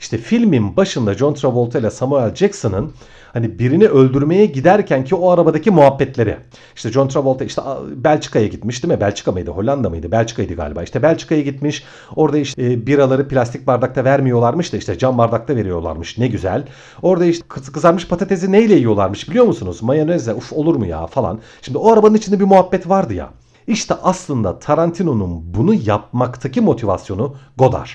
İşte 0.00 0.18
filmin 0.18 0.76
başında 0.76 1.14
John 1.14 1.34
Travolta 1.34 1.78
ile 1.78 1.90
Samuel 1.90 2.34
Jackson'ın 2.34 2.92
hani 3.32 3.58
birini 3.58 3.86
öldürmeye 3.86 4.46
giderken 4.46 5.04
ki 5.04 5.14
o 5.14 5.30
arabadaki 5.30 5.70
muhabbetleri. 5.70 6.36
İşte 6.76 6.92
John 6.92 7.08
Travolta 7.08 7.44
işte 7.44 7.62
Belçika'ya 7.96 8.46
gitmiş 8.46 8.82
değil 8.82 8.94
mi? 8.94 9.00
Belçika 9.00 9.32
mıydı? 9.32 9.50
Hollanda 9.50 9.90
mıydı? 9.90 10.12
Belçika'ydı 10.12 10.54
galiba. 10.54 10.82
İşte 10.82 11.02
Belçika'ya 11.02 11.40
gitmiş. 11.40 11.84
Orada 12.16 12.38
işte 12.38 12.72
e, 12.72 12.86
biraları 12.86 13.28
plastik 13.28 13.66
bardakta 13.66 14.04
vermiyorlarmış 14.04 14.72
da 14.72 14.76
işte 14.76 14.98
cam 14.98 15.18
bardakta 15.18 15.56
veriyorlarmış. 15.56 16.18
Ne 16.18 16.28
güzel. 16.28 16.64
Orada 17.02 17.24
işte 17.24 17.44
kızarmış 17.48 18.08
patatesi 18.08 18.52
neyle 18.52 18.74
yiyorlarmış 18.74 19.30
biliyor 19.30 19.44
musunuz? 19.44 19.82
Mayonezle. 19.82 20.34
Uf 20.34 20.52
olur 20.52 20.76
mu 20.76 20.86
ya 20.86 21.06
falan. 21.06 21.40
Şimdi 21.62 21.78
o 21.78 21.92
arabanın 21.92 22.14
içinde 22.14 22.40
bir 22.40 22.44
muhabbet 22.44 22.88
vardı 22.88 23.14
ya. 23.14 23.30
İşte 23.68 23.94
aslında 24.02 24.58
Tarantino'nun 24.58 25.54
bunu 25.54 25.74
yapmaktaki 25.74 26.60
motivasyonu 26.60 27.34
Godard. 27.56 27.88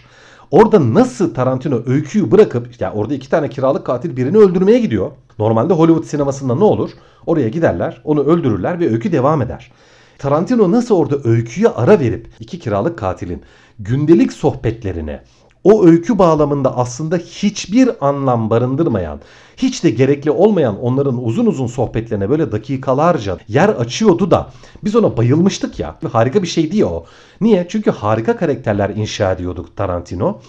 Orada 0.51 0.93
nasıl 0.93 1.33
Tarantino 1.33 1.81
öyküyü 1.85 2.31
bırakıp 2.31 2.81
yani 2.81 2.93
orada 2.93 3.13
iki 3.13 3.29
tane 3.29 3.49
kiralık 3.49 3.85
katil 3.85 4.17
birini 4.17 4.37
öldürmeye 4.37 4.79
gidiyor. 4.79 5.11
Normalde 5.39 5.73
Hollywood 5.73 6.03
sinemasında 6.03 6.55
ne 6.55 6.63
olur? 6.63 6.89
Oraya 7.25 7.49
giderler, 7.49 8.01
onu 8.03 8.23
öldürürler 8.23 8.79
ve 8.79 8.89
öykü 8.89 9.11
devam 9.11 9.41
eder. 9.41 9.71
Tarantino 10.17 10.71
nasıl 10.71 10.95
orada 10.95 11.29
öyküye 11.29 11.69
ara 11.69 11.99
verip 11.99 12.27
iki 12.39 12.59
kiralık 12.59 12.97
katilin 12.97 13.41
gündelik 13.79 14.33
sohbetlerine, 14.33 15.23
o 15.63 15.85
öykü 15.85 16.19
bağlamında 16.19 16.77
aslında 16.77 17.17
hiçbir 17.17 18.07
anlam 18.07 18.49
barındırmayan, 18.49 19.19
hiç 19.57 19.83
de 19.83 19.89
gerekli 19.89 20.31
olmayan 20.31 20.79
onların 20.81 21.25
uzun 21.25 21.45
uzun 21.45 21.67
sohbetlerine 21.67 22.29
böyle 22.29 22.51
dakikalarca 22.51 23.37
yer 23.47 23.69
açıyordu 23.69 24.31
da 24.31 24.49
biz 24.83 24.95
ona 24.95 25.17
bayılmıştık 25.17 25.79
ya. 25.79 25.95
Harika 26.11 26.41
bir 26.41 26.47
şeydi 26.47 26.85
o. 26.85 27.05
Niye? 27.41 27.65
Çünkü 27.69 27.91
harika 27.91 28.37
karakterler 28.37 28.89
inşa 28.89 29.31
ediyorduk 29.31 29.77
Tarantino. 29.77 30.39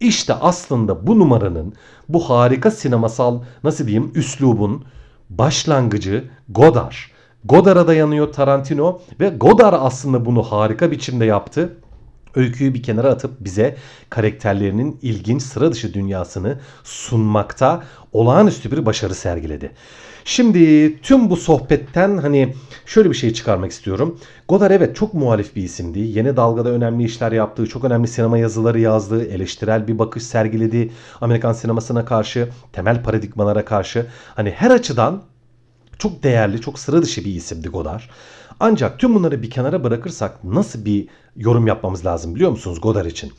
İşte 0.00 0.34
aslında 0.34 1.06
bu 1.06 1.18
numaranın, 1.18 1.74
bu 2.08 2.30
harika 2.30 2.70
sinemasal 2.70 3.40
nasıl 3.64 3.86
diyeyim 3.86 4.12
üslubun 4.14 4.84
başlangıcı 5.30 6.24
Godard. 6.48 6.92
Godard'a 7.44 7.86
dayanıyor 7.86 8.32
Tarantino 8.32 9.00
ve 9.20 9.28
Godard 9.28 9.76
aslında 9.80 10.24
bunu 10.24 10.42
harika 10.42 10.90
biçimde 10.90 11.24
yaptı 11.24 11.76
öyküyü 12.34 12.74
bir 12.74 12.82
kenara 12.82 13.08
atıp 13.10 13.30
bize 13.40 13.76
karakterlerinin 14.10 14.98
ilginç 15.02 15.42
sıra 15.42 15.72
dışı 15.72 15.94
dünyasını 15.94 16.58
sunmakta 16.84 17.84
olağanüstü 18.12 18.72
bir 18.72 18.86
başarı 18.86 19.14
sergiledi. 19.14 19.72
Şimdi 20.24 20.96
tüm 21.00 21.30
bu 21.30 21.36
sohbetten 21.36 22.18
hani 22.18 22.54
şöyle 22.86 23.10
bir 23.10 23.14
şey 23.14 23.32
çıkarmak 23.32 23.70
istiyorum. 23.70 24.18
Godard 24.48 24.70
evet 24.70 24.96
çok 24.96 25.14
muhalif 25.14 25.56
bir 25.56 25.62
isimdi. 25.62 25.98
Yeni 25.98 26.36
dalgada 26.36 26.68
önemli 26.68 27.04
işler 27.04 27.32
yaptığı, 27.32 27.66
çok 27.66 27.84
önemli 27.84 28.08
sinema 28.08 28.38
yazıları 28.38 28.80
yazdı, 28.80 29.24
eleştirel 29.24 29.88
bir 29.88 29.98
bakış 29.98 30.22
sergiledi. 30.22 30.92
Amerikan 31.20 31.52
sinemasına 31.52 32.04
karşı, 32.04 32.48
temel 32.72 33.02
paradigmalara 33.02 33.64
karşı. 33.64 34.06
Hani 34.34 34.50
her 34.50 34.70
açıdan 34.70 35.22
çok 35.98 36.22
değerli, 36.22 36.60
çok 36.60 36.78
sıra 36.78 37.02
dışı 37.02 37.24
bir 37.24 37.34
isimdi 37.34 37.68
Godard. 37.68 38.00
Ancak 38.60 38.98
tüm 38.98 39.14
bunları 39.14 39.42
bir 39.42 39.50
kenara 39.50 39.84
bırakırsak 39.84 40.44
nasıl 40.44 40.84
bir 40.84 41.08
yorum 41.36 41.66
yapmamız 41.66 42.06
lazım 42.06 42.34
biliyor 42.34 42.50
musunuz 42.50 42.80
Godard 42.80 43.06
için? 43.06 43.32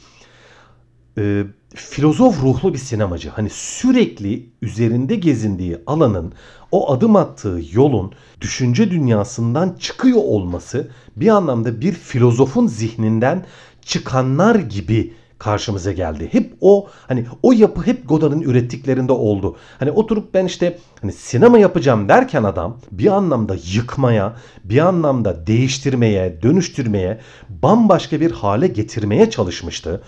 Ee, 1.18 1.44
filozof 1.76 2.44
ruhlu 2.44 2.74
bir 2.74 2.78
sinemacı. 2.78 3.30
Hani 3.30 3.50
sürekli 3.52 4.50
üzerinde 4.62 5.16
gezindiği 5.16 5.78
alanın, 5.88 6.34
o 6.72 6.92
adım 6.92 7.16
attığı 7.16 7.62
yolun 7.74 8.12
düşünce 8.42 8.92
dünyasından 8.92 9.76
çıkıyor 9.80 10.18
olması 10.18 10.92
bir 11.16 11.28
anlamda 11.28 11.82
bir 11.82 11.94
filozofun 11.94 12.68
zihninden 12.68 13.46
çıkanlar 13.82 14.56
gibi 14.56 15.14
karşımıza 15.42 15.92
geldi. 15.92 16.30
Hep 16.32 16.54
o 16.62 16.88
hani 17.08 17.26
o 17.44 17.52
yapı 17.52 17.82
hep 17.82 18.10
Godard'ın 18.10 18.42
ürettiklerinde 18.42 19.12
oldu. 19.12 19.56
Hani 19.80 19.92
oturup 19.92 20.34
ben 20.34 20.46
işte 20.46 20.78
hani 21.02 21.12
sinema 21.12 21.58
yapacağım 21.58 22.10
derken 22.10 22.44
adam 22.44 22.78
bir 22.92 23.08
anlamda 23.08 23.56
yıkmaya, 23.74 24.36
bir 24.64 24.78
anlamda 24.78 25.48
değiştirmeye, 25.48 26.42
dönüştürmeye, 26.42 27.20
bambaşka 27.50 28.20
bir 28.20 28.32
hale 28.32 28.68
getirmeye 28.68 29.30
çalışmıştı. 29.30 30.02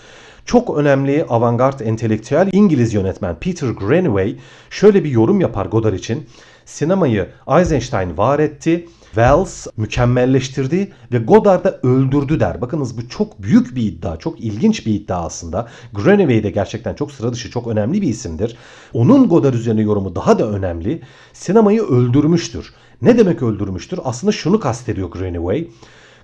Çok 0.46 0.78
önemli 0.78 1.26
avantgard 1.30 1.80
entelektüel 1.80 2.50
İngiliz 2.52 2.94
yönetmen 2.94 3.36
Peter 3.36 3.70
Greenaway 3.70 4.36
şöyle 4.70 5.04
bir 5.04 5.10
yorum 5.10 5.42
yapar 5.42 5.66
Godard 5.66 5.94
için. 5.94 6.30
Sinemayı 6.66 7.30
Eisenstein 7.48 8.18
var 8.18 8.40
etti 8.40 8.86
Wells 9.06 9.68
mükemmelleştirdi 9.78 10.92
ve 11.12 11.18
Godard'ı 11.18 11.80
öldürdü 11.84 12.40
der. 12.40 12.62
Bakınız 12.62 12.98
bu 12.98 13.10
çok 13.10 13.42
büyük 13.42 13.76
bir 13.76 13.84
iddia, 13.84 14.18
çok 14.18 14.40
ilginç 14.40 14.86
bir 14.86 14.94
iddia 14.94 15.26
aslında. 15.26 15.68
Greenaway 15.94 16.44
de 16.44 16.50
gerçekten 16.50 16.94
çok 16.94 17.12
sıra 17.12 17.34
dışı, 17.34 17.52
çok 17.52 17.68
önemli 17.68 18.02
bir 18.02 18.08
isimdir. 18.08 18.58
Onun 18.94 19.30
Godard 19.30 19.54
üzerine 19.54 19.82
yorumu 19.82 20.16
daha 20.16 20.40
da 20.40 20.50
önemli. 20.50 21.02
Sinemayı 21.34 21.82
öldürmüştür. 21.82 22.74
Ne 23.02 23.18
demek 23.18 23.44
öldürmüştür? 23.44 24.00
Aslında 24.04 24.32
şunu 24.32 24.60
kastediyor 24.60 25.12
Greenaway. 25.12 25.68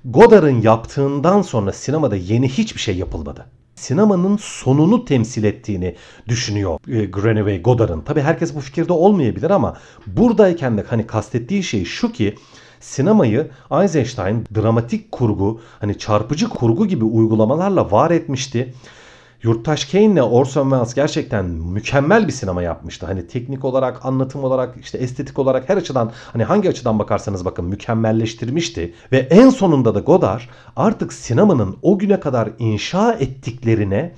Godard'ın 0.06 0.62
yaptığından 0.62 1.42
sonra 1.42 1.72
sinemada 1.72 2.16
yeni 2.16 2.50
hiçbir 2.50 2.82
şey 2.82 2.98
yapılmadı 2.98 3.46
sinemanın 3.80 4.38
sonunu 4.38 5.06
temsil 5.06 5.44
ettiğini 5.44 5.96
düşünüyor 6.28 6.80
e, 6.88 7.06
Greenaway 7.06 7.62
Godard'ın. 7.62 8.02
Tabi 8.02 8.22
herkes 8.22 8.56
bu 8.56 8.60
fikirde 8.60 8.94
olmayabilir 8.94 9.50
ama 9.50 9.78
buradayken 10.08 10.78
de 10.78 10.86
hani 10.90 11.08
kastettiği 11.08 11.64
şey 11.64 11.86
şu 11.86 12.12
ki 12.12 12.36
sinemayı 12.80 13.50
Eisenstein 13.82 14.46
dramatik 14.56 15.12
kurgu, 15.12 15.62
hani 15.80 15.98
çarpıcı 15.98 16.50
kurgu 16.50 16.88
gibi 16.88 17.06
uygulamalarla 17.06 17.92
var 17.92 18.12
etmişti. 18.12 18.74
Yurttaş 19.44 19.86
Kane 19.86 20.06
ile 20.06 20.24
Orson 20.24 20.70
Welles 20.70 20.94
gerçekten 20.94 21.46
mükemmel 21.46 22.28
bir 22.28 22.32
sinema 22.32 22.62
yapmıştı. 22.62 23.06
Hani 23.06 23.28
teknik 23.28 23.66
olarak, 23.66 24.06
anlatım 24.06 24.44
olarak, 24.44 24.76
işte 24.82 24.98
estetik 24.98 25.40
olarak 25.40 25.70
her 25.70 25.78
açıdan 25.78 26.12
hani 26.34 26.44
hangi 26.44 26.70
açıdan 26.70 27.00
bakarsanız 27.00 27.46
bakın 27.46 27.66
mükemmelleştirmişti. 27.66 28.94
Ve 29.12 29.18
en 29.18 29.50
sonunda 29.50 29.96
da 29.96 30.00
Godard 30.00 30.42
artık 30.76 31.14
sinemanın 31.14 31.78
o 31.82 32.00
güne 32.00 32.20
kadar 32.20 32.50
inşa 32.60 33.14
ettiklerine 33.14 34.16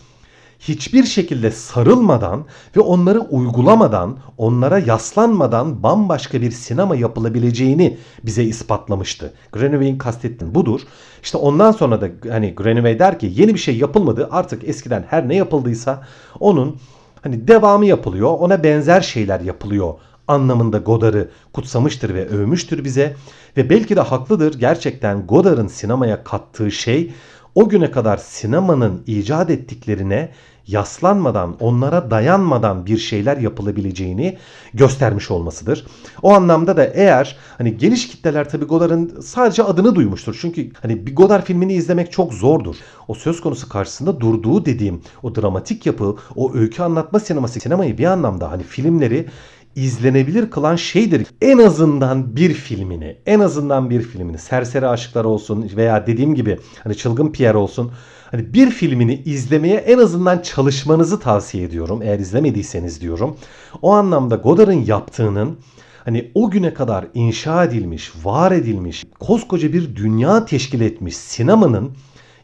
hiçbir 0.62 1.04
şekilde 1.04 1.52
sarılmadan 1.52 2.46
ve 2.78 2.80
onları 2.80 3.20
uygulamadan, 3.20 4.18
onlara 4.38 4.80
yaslanmadan 4.80 5.84
bambaşka 5.84 6.42
bir 6.42 6.52
sinema 6.52 6.96
yapılabileceğini 6.96 7.98
bize 8.24 8.44
ispatlamıştı. 8.44 9.34
Greenaway'in 9.52 9.98
kastettiğim 9.98 10.56
budur. 10.56 10.82
İşte 11.24 11.38
ondan 11.38 11.72
sonra 11.72 12.02
da 12.02 12.10
hani 12.30 12.56
Greenaway 12.56 13.00
der 13.00 13.20
ki 13.20 13.32
yeni 13.36 13.54
bir 13.54 13.60
şey 13.60 13.78
yapılmadı. 13.78 14.28
Artık 14.32 14.70
eskiden 14.70 15.06
her 15.10 15.30
ne 15.30 15.36
yapıldıysa 15.36 16.04
onun 16.40 16.78
hani 17.22 17.48
devamı 17.48 17.86
yapılıyor. 17.86 18.30
Ona 18.40 18.64
benzer 18.64 19.02
şeyler 19.02 19.40
yapılıyor 19.40 19.94
anlamında 20.28 20.78
Godard'ı 20.78 21.30
kutsamıştır 21.54 22.14
ve 22.14 22.28
övmüştür 22.28 22.84
bize. 22.84 23.16
Ve 23.58 23.70
belki 23.70 23.96
de 23.96 24.02
haklıdır. 24.02 24.60
Gerçekten 24.60 25.28
Godard'ın 25.28 25.68
sinemaya 25.68 26.24
kattığı 26.24 26.72
şey 26.72 27.14
o 27.56 27.70
güne 27.70 27.92
kadar 27.92 28.18
sinemanın 28.18 29.04
icat 29.08 29.50
ettiklerine 29.50 30.30
yaslanmadan, 30.72 31.56
onlara 31.60 32.12
dayanmadan 32.12 32.86
bir 32.86 32.98
şeyler 32.98 33.38
yapılabileceğini 33.38 34.38
göstermiş 34.74 35.32
olmasıdır. 35.32 35.86
O 36.22 36.34
anlamda 36.34 36.78
da 36.78 36.86
eğer 36.86 37.38
hani 37.58 37.78
geniş 37.78 38.08
kitleler 38.08 38.50
tabii 38.50 38.66
Godard'ın 38.66 39.22
sadece 39.22 39.64
adını 39.64 39.96
duymuştur. 39.96 40.38
Çünkü 40.42 40.72
hani 40.82 41.08
bir 41.08 41.16
Godard 41.16 41.44
filmini 41.44 41.74
izlemek 41.74 42.12
çok 42.12 42.34
zordur. 42.34 42.76
O 43.08 43.14
söz 43.14 43.42
konusu 43.42 43.70
karşısında 43.70 44.20
durduğu 44.20 44.66
dediğim 44.66 45.02
o 45.24 45.36
dramatik 45.36 45.86
yapı, 45.86 46.16
o 46.36 46.54
öykü 46.54 46.84
anlatma 46.84 47.20
sineması, 47.20 47.60
sinemayı 47.60 47.98
bir 47.98 48.06
anlamda 48.06 48.52
hani 48.52 48.64
filmleri 48.64 49.28
izlenebilir 49.76 50.50
kılan 50.50 50.76
şeydir. 50.76 51.28
En 51.42 51.58
azından 51.58 52.36
bir 52.36 52.54
filmini, 52.54 53.18
en 53.26 53.40
azından 53.40 53.90
bir 53.90 54.02
filmini 54.02 54.38
Serseri 54.38 54.88
Aşıklar 54.88 55.26
olsun 55.26 55.72
veya 55.76 56.08
dediğim 56.08 56.36
gibi 56.36 56.58
hani 56.84 56.98
Çılgın 56.98 57.32
Pierre 57.32 57.58
olsun 57.58 57.92
hani 58.32 58.54
bir 58.54 58.70
filmini 58.70 59.22
izlemeye 59.26 59.78
en 59.78 59.98
azından 59.98 60.40
çalışmanızı 60.40 61.20
tavsiye 61.20 61.64
ediyorum. 61.64 62.02
Eğer 62.02 62.20
izlemediyseniz 62.20 63.02
diyorum. 63.02 63.38
O 63.82 63.92
anlamda 63.92 64.36
Godard'ın 64.36 64.86
yaptığının 64.86 65.58
hani 66.06 66.32
o 66.36 66.50
güne 66.50 66.74
kadar 66.74 67.06
inşa 67.14 67.64
edilmiş, 67.64 68.12
var 68.24 68.52
edilmiş, 68.52 69.06
koskoca 69.20 69.74
bir 69.74 69.96
dünya 69.96 70.46
teşkil 70.46 70.82
etmiş 70.82 71.18
sinemanın 71.18 71.92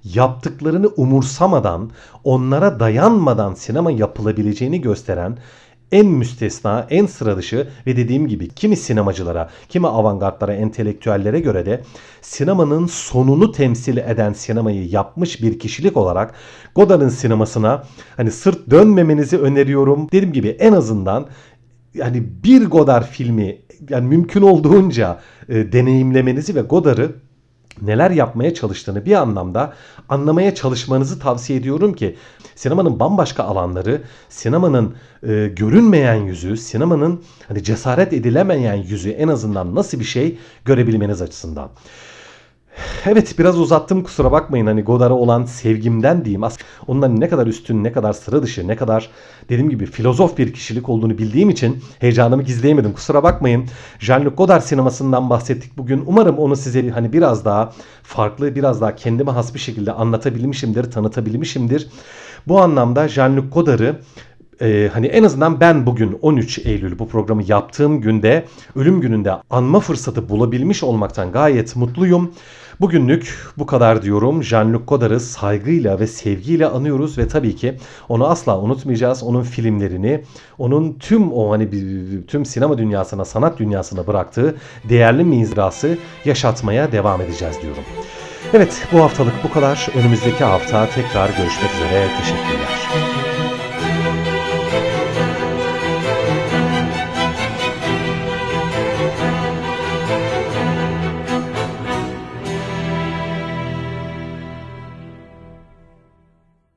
yaptıklarını 0.03 0.87
umursamadan, 0.87 1.91
onlara 2.23 2.79
dayanmadan 2.79 3.53
sinema 3.53 3.91
yapılabileceğini 3.91 4.81
gösteren 4.81 5.37
en 5.91 6.05
müstesna, 6.05 6.87
en 6.89 7.05
sıra 7.05 7.37
dışı 7.37 7.67
ve 7.87 7.97
dediğim 7.97 8.27
gibi 8.27 8.49
kimi 8.49 8.75
sinemacılara, 8.75 9.49
kimi 9.69 9.87
avantgardlara, 9.87 10.53
entelektüellere 10.53 11.39
göre 11.39 11.65
de 11.65 11.81
sinemanın 12.21 12.85
sonunu 12.85 13.51
temsil 13.51 13.97
eden 13.97 14.33
sinemayı 14.33 14.89
yapmış 14.89 15.41
bir 15.41 15.59
kişilik 15.59 15.97
olarak 15.97 16.33
Godard'ın 16.75 17.09
sinemasına 17.09 17.83
hani 18.17 18.31
sırt 18.31 18.69
dönmemenizi 18.69 19.37
öneriyorum. 19.37 20.07
Dediğim 20.11 20.33
gibi 20.33 20.47
en 20.47 20.73
azından 20.73 21.27
yani 21.93 22.23
bir 22.43 22.65
Godard 22.65 23.05
filmi 23.05 23.61
yani 23.89 24.07
mümkün 24.07 24.41
olduğunca 24.41 25.19
e, 25.49 25.71
deneyimlemenizi 25.71 26.55
ve 26.55 26.61
Godard'ı 26.61 27.15
neler 27.81 28.11
yapmaya 28.11 28.53
çalıştığını 28.53 29.05
bir 29.05 29.13
anlamda 29.13 29.73
anlamaya 30.09 30.55
çalışmanızı 30.55 31.19
tavsiye 31.19 31.59
ediyorum 31.59 31.93
ki 31.93 32.15
sinemanın 32.55 32.99
bambaşka 32.99 33.43
alanları, 33.43 34.01
sinemanın 34.29 34.95
e, 35.23 35.47
görünmeyen 35.55 36.15
yüzü, 36.15 36.57
sinemanın 36.57 37.23
hani 37.47 37.63
cesaret 37.63 38.13
edilemeyen 38.13 38.75
yüzü 38.75 39.09
en 39.09 39.27
azından 39.27 39.75
nasıl 39.75 39.99
bir 39.99 40.05
şey 40.05 40.37
görebilmeniz 40.65 41.21
açısından. 41.21 41.69
Evet 43.05 43.39
biraz 43.39 43.59
uzattım 43.59 44.03
kusura 44.03 44.31
bakmayın 44.31 44.65
hani 44.65 44.81
Godard'a 44.81 45.13
olan 45.13 45.45
sevgimden 45.45 46.25
diyeyim. 46.25 46.43
Aslında 46.43 46.63
onun 46.87 47.19
ne 47.19 47.29
kadar 47.29 47.47
üstün, 47.47 47.83
ne 47.83 47.91
kadar 47.91 48.13
sıra 48.13 48.43
dışı, 48.43 48.67
ne 48.67 48.75
kadar 48.75 49.09
dediğim 49.49 49.69
gibi 49.69 49.85
filozof 49.85 50.37
bir 50.37 50.53
kişilik 50.53 50.89
olduğunu 50.89 51.17
bildiğim 51.17 51.49
için 51.49 51.83
heyecanımı 51.99 52.43
gizleyemedim. 52.43 52.93
Kusura 52.93 53.23
bakmayın. 53.23 53.65
Jean-Luc 53.99 54.35
Godard 54.35 54.61
sinemasından 54.61 55.29
bahsettik 55.29 55.77
bugün. 55.77 56.03
Umarım 56.05 56.37
onu 56.37 56.55
size 56.55 56.89
hani 56.89 57.13
biraz 57.13 57.45
daha 57.45 57.73
farklı, 58.03 58.55
biraz 58.55 58.81
daha 58.81 58.95
kendime 58.95 59.31
has 59.31 59.53
bir 59.53 59.59
şekilde 59.59 59.91
anlatabilmişimdir, 59.91 60.91
tanıtabilmişimdir. 60.91 61.87
Bu 62.47 62.61
anlamda 62.61 63.05
Jean-Luc 63.05 63.49
Godard'ı 63.49 64.01
ee, 64.61 64.89
hani 64.93 65.07
en 65.07 65.23
azından 65.23 65.59
ben 65.59 65.85
bugün 65.85 66.19
13 66.21 66.59
Eylül 66.59 66.99
bu 66.99 67.07
programı 67.07 67.43
yaptığım 67.47 68.01
günde 68.01 68.45
ölüm 68.75 69.01
gününde 69.01 69.31
anma 69.49 69.79
fırsatı 69.79 70.29
bulabilmiş 70.29 70.83
olmaktan 70.83 71.31
gayet 71.31 71.75
mutluyum. 71.75 72.33
Bugünlük 72.81 73.37
bu 73.57 73.65
kadar 73.65 74.01
diyorum. 74.01 74.41
Jean-Luc 74.41 74.85
Godard'ı 74.85 75.19
saygıyla 75.19 75.99
ve 75.99 76.07
sevgiyle 76.07 76.65
anıyoruz 76.65 77.17
ve 77.17 77.27
tabii 77.27 77.55
ki 77.55 77.77
onu 78.09 78.27
asla 78.27 78.59
unutmayacağız. 78.59 79.23
Onun 79.23 79.43
filmlerini, 79.43 80.23
onun 80.57 80.93
tüm 80.93 81.33
o 81.33 81.51
hani 81.51 81.69
tüm 82.27 82.45
sinema 82.45 82.77
dünyasına, 82.77 83.25
sanat 83.25 83.59
dünyasına 83.59 84.07
bıraktığı 84.07 84.55
değerli 84.89 85.23
mirası 85.23 85.97
yaşatmaya 86.25 86.91
devam 86.91 87.21
edeceğiz 87.21 87.61
diyorum. 87.61 87.83
Evet 88.53 88.87
bu 88.93 88.99
haftalık 88.99 89.33
bu 89.43 89.51
kadar. 89.51 89.87
Önümüzdeki 89.95 90.43
hafta 90.43 90.89
tekrar 90.89 91.29
görüşmek 91.29 91.71
üzere. 91.75 92.07
Teşekkürler. 92.17 93.26